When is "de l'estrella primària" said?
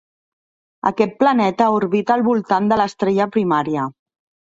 2.75-3.91